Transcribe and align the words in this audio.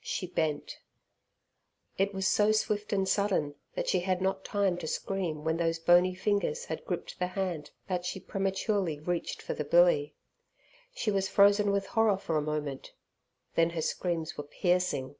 She 0.00 0.26
bent. 0.26 0.80
It 1.96 2.12
was 2.12 2.26
so 2.26 2.50
swift 2.50 2.92
and 2.92 3.08
sudden, 3.08 3.54
that 3.76 3.88
she 3.88 4.00
had 4.00 4.20
not 4.20 4.44
time 4.44 4.76
to 4.78 4.88
scream 4.88 5.44
when 5.44 5.56
those 5.56 5.78
bony 5.78 6.16
fingers 6.16 6.64
had 6.64 6.84
gripped 6.84 7.16
the 7.20 7.28
hand 7.28 7.70
that 7.86 8.04
she 8.04 8.18
prematurely 8.18 8.98
reached 8.98 9.40
for 9.40 9.54
the 9.54 9.62
billy. 9.64 10.16
She 10.96 11.12
was 11.12 11.28
frozen 11.28 11.70
with 11.70 11.86
horror 11.86 12.18
for 12.18 12.36
a 12.36 12.42
moment, 12.42 12.92
then 13.54 13.70
her 13.70 13.82
screams 13.82 14.36
were 14.36 14.42
piercing. 14.42 15.14